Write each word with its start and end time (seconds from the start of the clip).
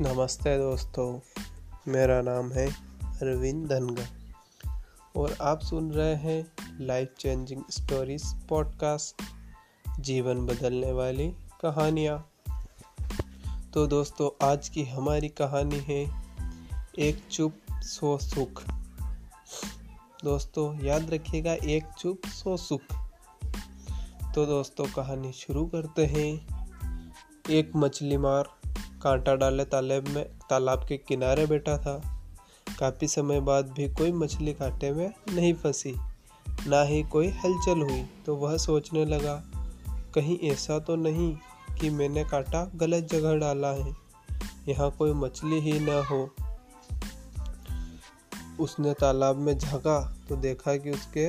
नमस्ते 0.00 0.58
दोस्तों, 0.58 1.20
मेरा 1.88 2.22
नाम 2.22 2.52
है 2.52 2.66
अरविंद 3.04 3.66
धनगर 3.66 4.06
और 5.16 5.36
आप 5.42 5.60
सुन 5.60 5.92
रहे 5.92 6.14
हैं 6.14 6.52
लाइफ 6.80 7.14
चेंजिंग 7.18 7.62
स्टोरीज 7.70 8.22
पॉडकास्ट 8.48 9.22
जीवन 10.00 10.46
बदलने 10.46 10.92
वाली 10.92 11.28
कहानियाँ। 11.62 12.30
तो 13.74 13.86
दोस्तों, 13.86 14.46
आज 14.46 14.68
की 14.68 14.84
हमारी 14.84 15.28
कहानी 15.28 15.78
है 15.78 16.22
एक 16.98 17.28
चुप 17.30 17.54
सो 17.72 18.18
सुख। 18.18 18.62
दोस्तों, 20.24 20.84
याद 20.84 21.10
रखिएगा, 21.10 21.52
एक 21.52 21.84
चुप 21.98 22.20
सो 22.26 22.56
सुख। 22.56 22.82
तो 24.34 24.46
दोस्तों, 24.46 24.84
कहानी 24.84 25.32
शुरू 25.32 25.66
करते 25.66 26.06
हैं। 26.06 26.58
एक 27.50 27.72
मछली 27.76 28.16
मार 28.16 28.57
कांटा 29.02 29.34
डाले 29.34 29.64
तालाब 29.64 30.08
में, 30.08 30.24
तालाब 30.50 30.84
के 30.88 30.96
किनारे 30.98 31.46
बैठा 31.46 31.76
था। 31.78 32.00
काफ़ी 32.78 33.08
समय 33.08 33.40
बाद 33.40 33.68
भी 33.68 33.88
कोई 33.90 34.12
मछली 34.12 34.52
कांटे 34.54 34.90
में 34.92 35.12
नहीं 35.30 35.52
फंसी, 35.54 35.94
ना 36.66 36.82
ही 36.82 37.02
कोई 37.02 37.28
हलचल 37.36 37.80
हुई 37.80 38.02
तो 38.26 38.36
वह 38.36 38.56
सोचने 38.56 39.04
लगा, 39.04 39.34
कहीं 40.14 40.38
ऐसा 40.50 40.78
तो 40.78 40.96
नहीं 40.96 41.36
कि 41.80 41.90
मैंने 41.90 42.24
कांटा 42.24 42.64
गलत 42.76 43.08
जगह 43.12 43.36
डाला 43.36 43.70
है, 43.74 43.94
यहाँ 44.68 44.90
कोई 44.90 45.12
मछली 45.14 45.60
ही 45.60 45.78
ना 45.80 46.02
हो। 46.04 46.28
उसने 48.60 48.92
तालाब 48.94 49.36
में 49.36 49.56
झांका 49.58 50.00
तो 50.28 50.36
देखा 50.36 50.76
कि 50.76 50.90
उसके 50.90 51.28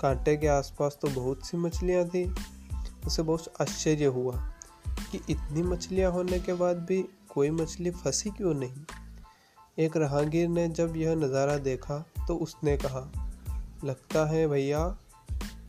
कांटे 0.00 0.36
के 0.36 0.46
आसपास 0.48 0.98
तो 1.02 1.08
बहुत 1.10 1.46
सी 1.46 1.56
मछलियाँ 1.56 2.04
थी। 2.08 2.24
उसे 3.06 3.22
बहुत 3.22 3.52
आश्चर्य 3.60 4.04
हुआ 4.06 4.34
कि 5.12 5.20
इतनी 5.30 5.62
मछलियाँ 5.62 6.10
होने 6.12 6.38
के 6.40 6.54
बाद 6.54 6.78
भी 6.78 7.02
कोई 7.28 7.50
मछली 7.50 7.90
फंसी 7.90 8.30
क्यों 8.30 8.54
नहीं? 8.54 8.82
एक 9.78 9.96
राहगीर 9.96 10.48
ने 10.48 10.68
जब 10.68 10.96
यह 10.96 11.14
नज़ारा 11.14 11.56
देखा 11.58 11.98
तो 12.28 12.36
उसने 12.36 12.76
कहा, 12.76 13.10
लगता 13.84 14.24
है 14.26 14.46
भैया, 14.48 14.96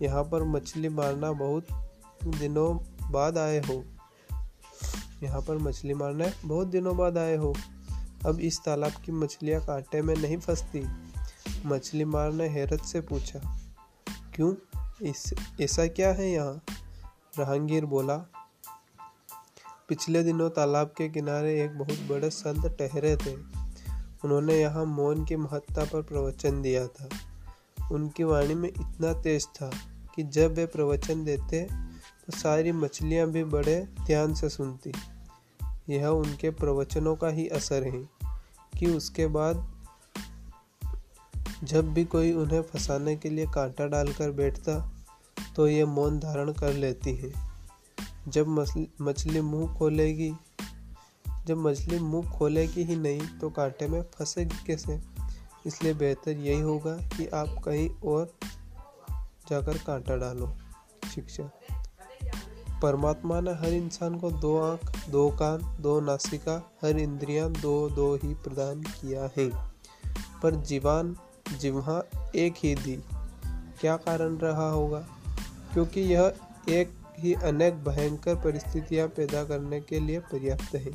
यहाँ 0.01 0.23
पर 0.23 0.43
मछली 0.43 0.89
मारना 0.89 1.31
बहुत 1.31 1.67
दिनों 2.25 2.77
बाद 3.11 3.37
आए 3.37 3.59
हो। 3.59 3.83
यहाँ 5.23 5.41
पर 5.41 5.57
मछली 5.57 5.93
मारना 5.93 6.25
बहुत 6.45 6.67
दिनों 6.67 6.97
बाद 6.97 7.17
आए 7.17 7.35
हो। 7.35 7.53
अब 8.25 8.39
इस 8.39 8.59
तालाब 8.65 8.91
की 9.05 9.11
मछलियाँ 9.11 9.61
कांटे 9.65 10.01
में 10.01 10.15
नहीं 10.15 10.37
फंसती। 10.37 10.85
मछली 11.65 12.05
मार 12.05 12.31
ने 12.31 12.47
हैरत 12.47 12.81
से 12.81 13.01
पूछा, 13.01 13.39
क्यों? 14.35 14.53
इस, 15.01 15.33
ऐसा 15.61 15.87
क्या 15.87 16.11
है 16.13 16.31
यहाँ? 16.31 16.61
राहगीर 17.39 17.85
बोला 17.85 18.17
पिछले 19.91 20.23
दिनों 20.23 20.49
तालाब 20.49 20.87
के 20.87 21.09
किनारे 21.09 21.63
एक 21.63 21.77
बहुत 21.77 21.97
बड़े 22.09 22.29
संत 22.29 22.65
ठहरे 22.79 23.15
थे। 23.17 23.33
उन्होंने 24.25 24.55
यहाँ 24.55 24.85
मौन 24.85 25.25
की 25.25 25.35
महत्ता 25.35 25.83
पर 25.83 26.01
प्रवचन 26.01 26.61
दिया 26.61 26.85
था। 26.87 27.09
उनकी 27.91 28.23
वाणी 28.23 28.55
में 28.55 28.69
इतना 28.69 29.11
तेज 29.13 29.47
था 29.47 29.69
कि 30.15 30.23
जब 30.23 30.53
वे 30.53 30.65
प्रवचन 30.65 31.23
देते 31.25 31.63
तो 31.63 32.37
सारी 32.37 32.71
मछलियाँ 32.71 33.27
भी 33.27 33.43
बड़े 33.43 33.75
ध्यान 34.05 34.33
से 34.33 34.49
सुनती। 34.49 34.93
यह 35.89 36.07
उनके 36.07 36.49
प्रवचनों 36.49 37.15
का 37.15 37.27
ही 37.27 37.47
असर 37.49 37.83
है 37.83 38.03
कि 38.79 38.85
उसके 38.85 39.27
बाद 39.27 39.67
जब 41.63 41.93
भी 41.93 42.05
कोई 42.05 42.33
उन्हें 42.33 42.61
फंसाने 42.61 43.15
के 43.15 43.29
लिए 43.29 43.45
कांटा 43.45 43.87
डालकर 43.87 44.31
बैठता 44.31 44.81
तो 45.55 45.67
ये 45.67 45.85
मौन 45.85 46.19
धारण 46.19 46.53
कर 46.53 46.73
लेती 46.73 47.15
हैं। 47.15 47.50
जब 48.27 48.47
मछली 49.01 49.41
मुँह 49.41 49.75
खोलेगी। 49.75 50.33
जब 51.47 51.57
मछली 51.57 51.99
मुँह 51.99 52.31
खोलेगी 52.31 52.83
ही 52.83 52.95
नहीं 52.95 53.21
तो 53.21 53.49
कांटे 53.49 53.87
में 53.87 54.01
फंसेगी 54.01 54.63
कैसे? 54.67 55.01
इसलिए 55.65 55.93
बेहतर 55.93 56.31
यही 56.31 56.59
होगा 56.59 56.95
कि 56.95 57.27
आप 57.27 57.47
कहीं 57.65 57.89
और 57.89 58.33
जाकर 59.49 59.77
कांटा 59.77 60.17
डालो। 60.17 60.57
शिक्षा। 61.15 61.51
परमात्मा 62.81 63.41
ने 63.41 63.51
हर 63.51 63.69
इंसान 63.69 64.19
को 64.19 64.31
दो 64.31 64.57
आँख, 64.57 65.09
दो 65.09 65.29
कान, 65.29 65.77
दो 65.81 65.99
नासिका, 65.99 66.71
हर 66.83 66.97
इंद्रियाँ 66.97 67.51
दो 67.51 67.89
दो 67.89 68.15
ही 68.15 68.33
प्रदान 68.33 68.81
किया 68.81 69.29
है। 69.37 69.71
पर 70.43 70.55
जीवान 70.55 71.17
जिम्हा 71.57 72.03
एक 72.35 72.53
ही 72.63 72.75
दी। 72.75 73.03
क्या 73.81 73.97
कारण 73.97 74.37
रहा 74.37 74.69
होगा? 74.69 75.07
क्योंकि 75.73 76.01
यह 76.01 76.33
एक 76.69 77.00
ही 77.21 77.33
अनेक 77.33 77.83
भयंकर 77.83 78.35
परिस्थितियाँ 78.35 79.07
पैदा 79.07 79.43
करने 79.43 79.81
के 79.81 79.99
लिए 79.99 80.19
पर्याप्त 80.19 80.75
है। 80.75 80.91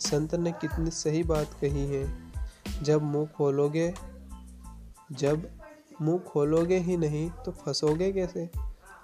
संत 0.00 0.34
ने 0.34 0.52
कितनी 0.52 0.90
सही 0.90 1.22
बात 1.22 1.50
कही 1.60 1.86
है। 1.86 2.26
जब 2.82 3.02
मुँह 3.02 3.26
खोलोगे, 3.26 3.94
जब 5.12 5.50
मुँह 6.02 6.18
खोलोगे 6.18 6.78
ही 6.78 6.96
नहीं 6.96 7.30
तो 7.30 7.52
फंसोगे 7.52 8.12
कैसे? 8.12 8.50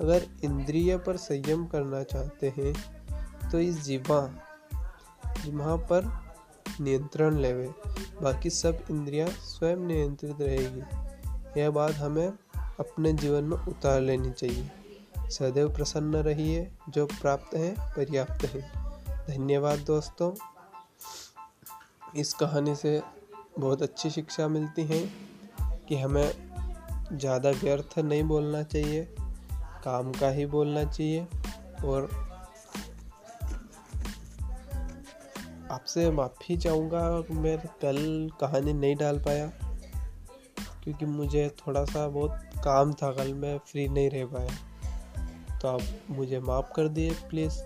अगर 0.00 0.26
इंद्रिय 0.44 0.96
पर 0.98 1.16
संयम 1.16 1.66
करना 1.66 2.02
चाहते 2.02 2.52
हैं 2.56 2.74
तो 3.50 3.60
इस 3.60 3.82
जीवा 3.82 4.20
जिम्हा 5.44 5.76
पर 5.76 6.04
नियंत्रण 6.80 7.36
लेवे। 7.36 7.70
बाकी 8.22 8.50
सब 8.50 8.78
इंद्रियाँ 8.90 9.28
स्वयं 9.28 9.76
नियंत्रित 9.76 10.36
रहेगी। 10.40 10.82
यह 11.60 11.70
बात 11.70 11.94
हमें 11.94 12.28
अपने 12.56 13.12
जीवन 13.12 13.44
में 13.44 13.56
उतार 13.56 14.00
लेनी 14.00 14.30
चाहिए। 14.30 14.70
सदैव 15.32 15.68
प्रसन्न 15.68 16.16
रहिए, 16.22 16.70
जो 16.88 17.06
प्राप्त 17.06 17.54
है, 17.54 17.74
पर्याप्त 17.96 18.44
है। 18.44 18.60
धन्यवाद 19.26 19.78
दोस्तों। 19.78 20.32
इस 22.16 22.32
कहानी 22.34 22.74
से 22.74 23.00
बहुत 23.58 23.82
अच्छी 23.82 24.10
शिक्षा 24.10 24.48
मिलती 24.48 24.82
है 24.84 25.00
कि 25.88 25.96
हमें 25.96 26.32
ज़्यादा 27.12 27.50
व्यर्थ 27.52 27.98
नहीं 27.98 28.22
बोलना 28.24 28.62
चाहिए, 28.62 29.02
काम 29.84 30.12
का 30.12 30.28
ही 30.28 30.46
बोलना 30.46 30.84
चाहिए 30.84 31.26
और 31.84 32.08
आपसे 35.70 36.10
माफ़ी 36.10 36.56
चाहूँगा 36.56 37.02
मैं 37.32 37.56
कल 37.82 37.98
कहानी 38.40 38.72
नहीं 38.72 38.96
डाल 38.96 39.18
पाया, 39.18 39.46
क्योंकि 40.84 41.06
मुझे 41.06 41.48
थोड़ा 41.58 41.84
सा 41.84 42.06
बहुत 42.08 42.60
काम 42.64 42.92
था, 42.92 43.12
कल 43.12 43.32
मैं 43.34 43.56
फ्री 43.66 43.88
नहीं 43.88 44.10
रह 44.10 44.26
पाया। 44.26 44.56
तो 45.62 45.68
आप 45.68 45.80
मुझे 46.10 46.40
माफ़ 46.40 46.72
कर 46.76 46.88
दिए 46.88 47.10
प्लीज़ 47.30 47.58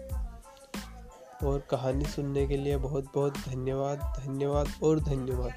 और 1.47 1.59
कहानी 1.71 2.05
सुनने 2.05 2.47
के 2.47 2.57
लिए 2.57 2.77
बहुत 2.77 3.05
बहुत 3.15 3.39
धन्यवाद 3.39 3.99
धन्यवाद 3.99 4.69
और 4.83 5.01
धन्यवाद। 5.01 5.53